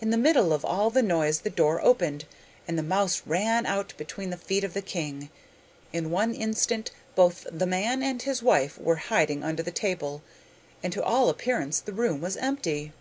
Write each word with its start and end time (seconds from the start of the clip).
In 0.00 0.08
the 0.08 0.16
middle 0.16 0.54
of 0.54 0.64
all 0.64 0.88
the 0.88 1.02
noise 1.02 1.40
the 1.40 1.50
door 1.50 1.78
opened, 1.84 2.24
and 2.66 2.78
the 2.78 2.82
mouse 2.82 3.20
ran 3.26 3.66
out 3.66 3.92
between 3.98 4.30
the 4.30 4.38
feet 4.38 4.64
of 4.64 4.72
the 4.72 4.80
king. 4.80 5.28
In 5.92 6.10
one 6.10 6.32
instant 6.34 6.90
both 7.14 7.46
the 7.52 7.66
man 7.66 8.02
and 8.02 8.22
his 8.22 8.42
wife 8.42 8.78
were 8.78 8.96
hiding 8.96 9.44
under 9.44 9.62
the 9.62 9.70
table, 9.70 10.22
and 10.82 10.94
to 10.94 11.04
all 11.04 11.28
appearance 11.28 11.78
the 11.80 11.92
room 11.92 12.22
was 12.22 12.38
empty. 12.38 12.94